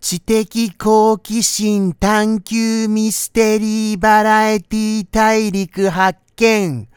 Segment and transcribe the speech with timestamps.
[0.00, 0.46] 知的
[0.78, 6.88] 好奇心探求ミステリーバラエティ大陸発見。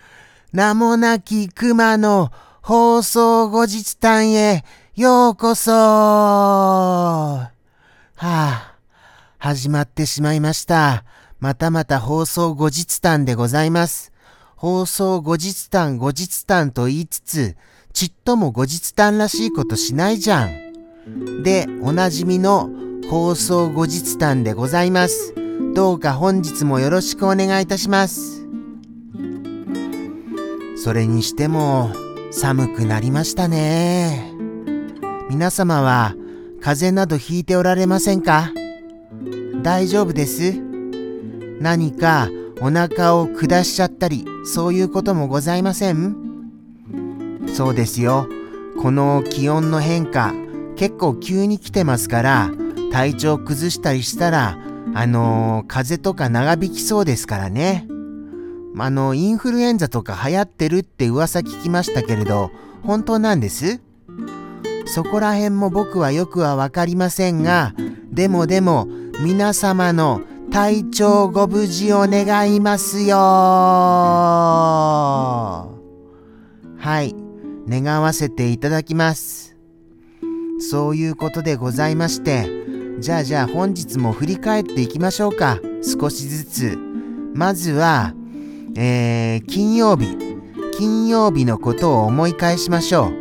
[0.53, 2.31] 名もなき熊の
[2.61, 4.63] 放送後日談へ
[4.95, 7.51] ようこそは
[8.15, 8.77] あ、
[9.37, 11.03] 始まってしまいました。
[11.41, 14.13] またまた放送後日談でございます。
[14.55, 17.57] 放送後日談後日談と言いつつ、
[17.91, 21.43] ちっとも後日談らしいことしないじゃん。
[21.43, 25.35] で、おなじみの放送後日談でございます。
[25.75, 28.47] どうか本日もよろしくお願いいたします。
[30.75, 31.91] それにしても
[32.31, 34.31] 寒くなりましたね。
[35.29, 36.15] 皆様は
[36.59, 38.51] 風邪などひいておられませんか？
[39.61, 40.53] 大丈夫です？
[41.59, 42.29] 何か
[42.61, 46.15] お腹を下しちゃったりそういうこともございません？
[47.53, 48.27] そうですよ。
[48.81, 50.33] この気温の変化
[50.75, 52.51] 結構急に来てますから
[52.93, 54.57] 体調崩したりしたら
[54.93, 57.87] あのー風邪とか長引きそうですからね。
[58.77, 62.49] あの、インフルエンザとか流行ってるって噂聞きましたけれど、
[62.83, 63.81] 本当なんです？
[64.85, 67.73] そこら辺も僕はよくはわかりませんが、
[68.11, 68.87] でもでも、
[69.23, 70.21] 皆様の
[70.51, 73.15] 体調ご無事を願いますよ
[76.77, 77.15] はい、
[77.67, 79.55] 願わせていただきます。
[80.59, 82.62] そういうことでございまして、
[83.03, 85.59] じゃあじゃあ本日も振り返っていきましょうか。
[85.81, 86.77] 少しずつ。
[87.33, 88.13] まずは、
[88.77, 90.17] えー、金曜日。
[90.77, 93.11] 金曜日のことを思い返しましょう。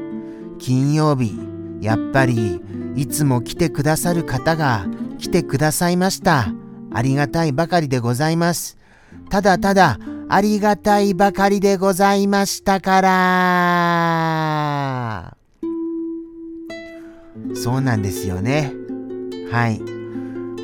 [0.61, 1.37] 金曜日、
[1.81, 2.63] やっぱり、
[2.95, 4.87] いつも来てくださる方が
[5.19, 6.47] 来てくださいました。
[6.93, 8.79] ありがたいばかりでございます。
[9.31, 13.11] ただただ、ありがたいばかりでございましたから。
[17.57, 18.81] そうなんですよね。
[19.53, 19.81] はい。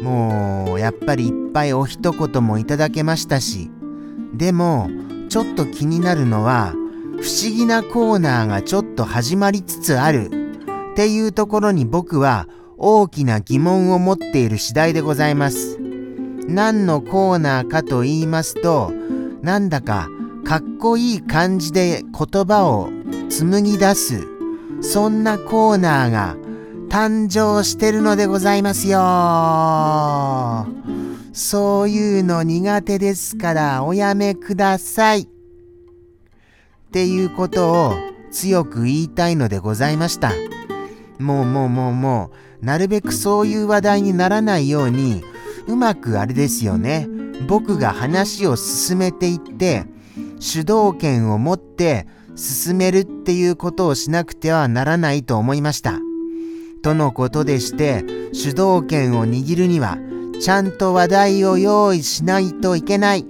[0.02, 3.70] もう、やっぱりいっぱいお一言もいただけましたし、
[4.32, 4.88] でも、
[5.28, 6.72] ちょっと気になるのは、
[7.20, 10.30] 不思議なコーナーがちょっと始まりつつある
[10.92, 12.46] っていうところに僕は
[12.78, 15.78] 大きな疑問を持っている次第でございます。
[16.46, 18.92] 何のコーナーかと言いますと、
[19.42, 20.08] なんだか
[20.44, 22.88] かっこいい感じで言葉を
[23.28, 24.26] 紡ぎ出す、
[24.80, 26.36] そんなコーナーが
[26.88, 28.98] 誕生してるのでございますよ。
[31.32, 35.20] そういうの苦手ですからおやめください。
[35.20, 35.26] っ
[36.90, 37.94] ていうことを
[38.30, 40.32] 強く言いたいのでございました。
[41.18, 42.30] もうもうもうも
[42.62, 45.22] う、なるべくそういう話題にならないように、
[45.66, 47.06] うまくあれですよね。
[47.46, 49.84] 僕が話を進めていって、
[50.40, 52.06] 主導権を持って
[52.36, 56.07] 進めるっていうことをしなくてはならないと思いました。
[56.82, 59.98] とのことでして、主導権を握るには、
[60.40, 63.20] ちゃんと話題を用意しないといけない。
[63.20, 63.24] っ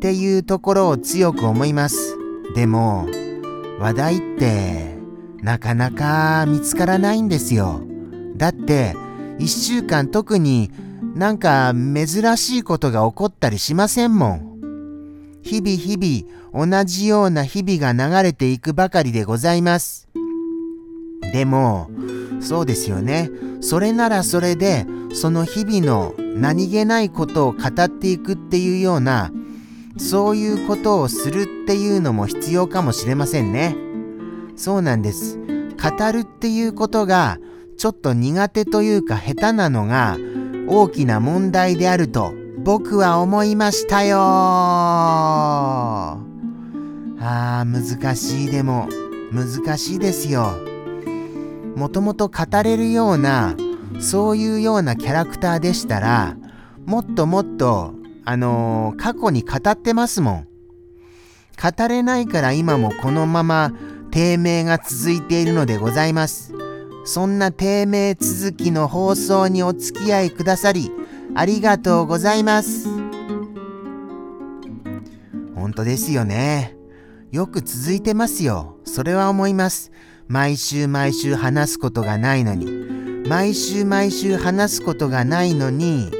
[0.00, 2.16] ていうところを強く思います。
[2.54, 3.08] でも、
[3.78, 4.96] 話題って、
[5.42, 7.82] なかなか見つからないんですよ。
[8.36, 8.96] だって、
[9.38, 10.70] 一週間特に
[11.14, 14.48] なんか珍しいことが起こったりしませんもん。
[15.42, 20.07] 日々日々同じような日々が流れていくばかりでございます。
[21.32, 21.90] でも、
[22.40, 23.30] そうですよね。
[23.60, 29.32] それならそれで、その日々の何気ないことを語っていくっていうような、
[29.96, 33.76] そういうことをするっていうのも必要かもしれませんね。
[34.56, 35.38] そうなんです。
[35.38, 37.38] 語るっていうことが、
[37.76, 40.16] ちょっと苦手というか下手なのが、
[40.68, 42.32] 大きな問題であると、
[42.64, 46.18] 僕は思いましたよあ
[47.20, 48.88] あ、難しいでも、
[49.32, 50.67] 難しいですよ。
[51.78, 53.56] もともと語れるような、
[54.00, 56.36] そういうようなキャラクターでしたら、
[56.84, 57.94] もっともっと、
[58.24, 60.48] あのー過去に語ってますもん。
[61.60, 63.72] 語れないから今もこのまま
[64.10, 66.52] 低迷が続いているのでございます。
[67.04, 70.90] そんな低迷続きの放送にお付き合いくださり、
[71.36, 72.88] ありがとうございます。
[75.54, 76.76] 本当ですよね。
[77.30, 78.76] よく続いてますよ。
[78.84, 79.92] それは思います。
[80.28, 82.66] 毎週毎週話すことがないのに。
[83.26, 86.10] 毎週毎週話すことがないのに、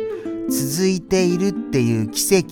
[0.49, 2.47] 続いているっていう奇跡。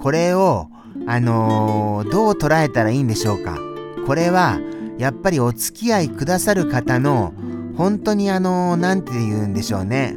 [0.00, 0.68] これを、
[1.06, 3.58] あのーどう捉えたらいいんでしょうか。
[4.06, 4.60] これは、
[4.96, 7.34] やっぱりお付き合いくださる方の、
[7.76, 10.16] 本当にあのーなんて言うんでしょうね。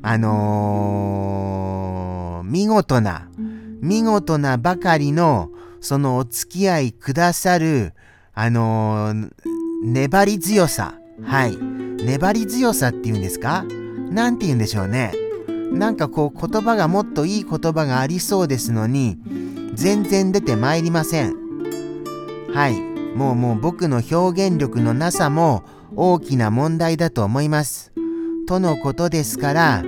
[0.00, 3.28] あのー見事な、
[3.82, 5.50] 見事なばかりの、
[5.82, 7.92] そのお付き合いくださる、
[8.32, 10.94] あのー粘り強さ。
[11.22, 11.56] はい。
[11.56, 13.64] 粘り強さっていうんですか？
[14.10, 15.12] なんて言うんでしょうね。
[15.72, 19.18] なんかこう言葉がもっといい言葉がありそうですのに、
[19.74, 21.34] 全然出てまいりません。
[22.52, 22.80] はい。
[23.14, 25.64] もうもう僕の表現力のなさも
[25.94, 27.92] 大きな問題だと思います。
[28.46, 29.84] とのことですから、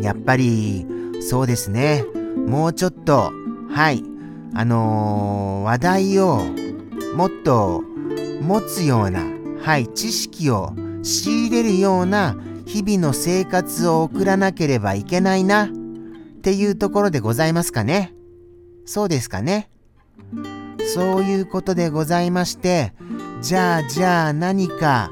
[0.00, 0.86] やっぱり、
[1.20, 2.04] そうですね。
[2.46, 3.32] もうちょっと、
[3.68, 4.04] はい。
[4.54, 6.40] あのー、話題を
[7.16, 7.82] もっと
[8.40, 9.24] 持つような、
[9.62, 12.36] はい、知識を仕入れるような
[12.66, 15.68] 日々の生活を送らなければいけないなっ
[16.42, 18.14] ていうところでございますかね。
[18.84, 19.70] そうですかね。
[20.94, 22.92] そういうことでございまして、
[23.42, 25.10] じゃあじゃあ何か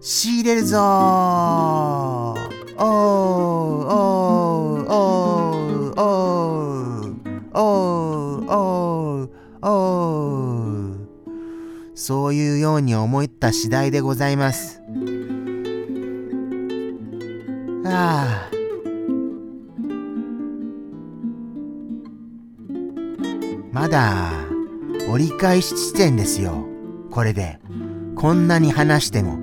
[0.00, 5.37] 仕入れるぞーおーおーおー
[12.80, 14.80] に思った次第でございます。
[17.84, 18.58] ああ。
[23.72, 24.32] まだ
[25.08, 26.66] 折り返し地点ですよ。
[27.10, 27.58] これで。
[28.16, 29.38] こんなに話しても。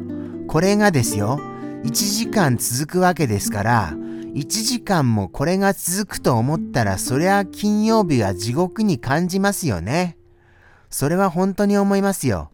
[0.48, 1.40] これがですよ。
[1.86, 3.94] 1時間続くわけですから、
[4.36, 10.18] 1時間もこれが続くと思ったら、そりゃ金曜日は地獄に感じますよね。
[10.90, 12.52] それは本当に思いますよ。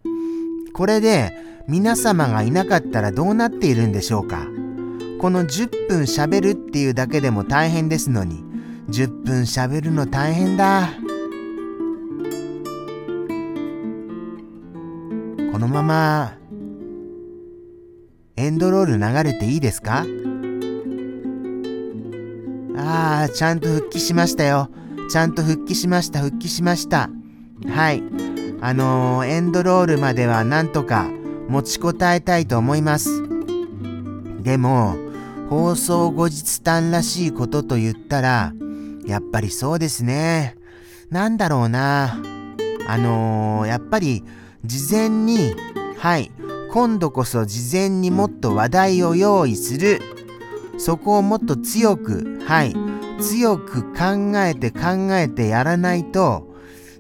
[0.74, 1.32] これで
[1.68, 4.48] 皆様がいなかったらどうなっているんでしょうか？
[5.20, 8.44] この10分喋るっていうだけでも大変ですのに、
[8.90, 10.90] 10分喋るの大変だ。
[15.52, 16.34] このまま、
[18.36, 20.06] エンドロール流れていいですか？
[22.78, 24.70] ああ、ちゃんと復帰しましたよ。
[25.12, 27.12] ちゃんと復帰しました、復帰しました。
[27.68, 28.02] はい。
[28.64, 31.10] あのー、エンドロールまではなんとか
[31.50, 33.24] 持ちこたえたいと思います。
[34.42, 34.96] でも、
[35.50, 38.54] 放送後日談らしいことと言ったら、
[39.06, 40.56] やっぱりそうですね。
[41.10, 42.20] なんだろうな。
[42.88, 44.24] あのー、やっぱり
[44.64, 45.56] 事前に、
[45.98, 46.32] はい、
[46.72, 50.02] 今度こそ事前にもっと話題を用意する。
[50.78, 52.76] そこをもっと強く、はい、
[53.20, 56.51] 強く考えて考えてやらないと、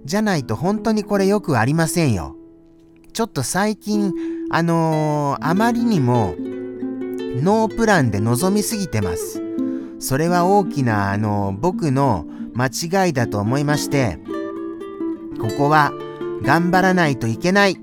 [0.03, 2.36] じゃないと本当にこれよくありませんよ。
[3.13, 4.13] ちょっと最近、
[4.51, 9.42] あのー、あまりにもノープランで臨みすぎてます。
[10.00, 12.68] それは大きな、あのー、僕の間
[13.06, 14.19] 違いだと思いまして、
[15.39, 15.92] ここは
[16.44, 17.77] 頑張らないといけないっ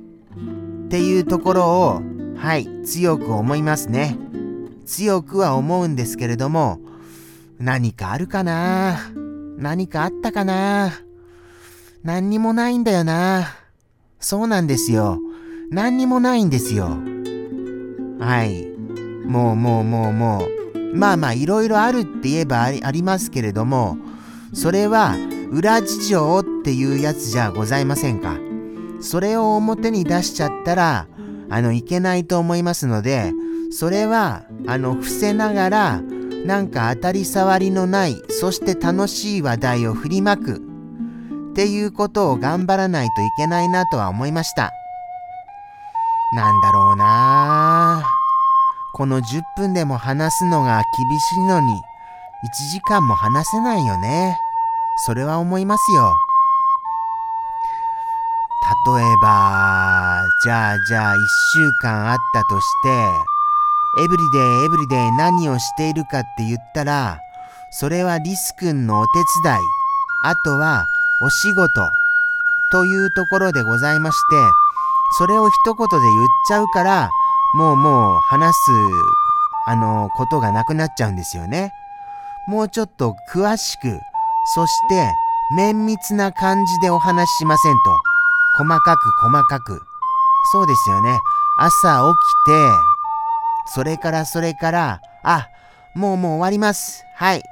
[0.88, 2.02] ていうところを、
[2.36, 4.18] はい、強く思いますね。
[4.86, 6.80] 強くは思うんですけれども、
[7.58, 8.98] 何かあるかな？
[9.56, 10.92] 何かあったかな？
[12.08, 13.54] 何にもないんだよな。
[14.18, 15.18] そうなんですよ。
[15.70, 16.96] 何にもないんですよ。
[18.18, 18.66] はい。
[19.26, 20.96] もうもうもうもう。
[20.96, 23.98] まあまあいろいろあるって言えばありありますけれども、
[24.54, 25.16] それは
[25.52, 28.38] 裏事情っていうやつじゃございませんか。
[29.02, 31.08] それを表に出しちゃったら、
[31.50, 33.34] あの、いけないと思いますので、
[33.70, 36.00] それは、あの、伏せながら、
[36.46, 40.67] なんか当たり障りのない、そして楽しい話題を振りまく、
[41.58, 44.70] っていうことを頑張らないといけないなとは思いました。
[46.32, 48.04] なんだろうな
[48.92, 54.38] この10分でも話すのが厳しいのに、1時間も話せないよね。
[55.04, 56.14] それは思いますよ。
[58.94, 61.18] 例えば、じゃあじゃあ1
[61.54, 62.88] 週間あったとして、
[64.04, 67.18] エブリデイエブリデイ何をしているかって言ったら、
[67.72, 69.10] それはリス君のお手
[69.42, 69.58] 伝い、
[70.22, 70.86] あとは
[71.20, 71.90] お仕事
[72.70, 74.36] というところでございまして、
[75.18, 77.10] それを一言で言っちゃうから、
[77.54, 78.70] もうもう話す、
[79.66, 81.72] あの、ことがなくなっちゃうんですよね。
[82.46, 83.98] もうちょっと詳しく、
[84.54, 85.10] そして
[85.56, 87.78] 綿密な感じでお話ししませんと。
[88.58, 89.82] 細かく細かく。
[90.52, 91.18] そうですよね。
[91.58, 92.00] 朝
[92.46, 92.70] 起きて、
[93.74, 95.48] それからそれから、あ、
[95.94, 97.04] もうもう終わります。
[97.16, 97.42] はい。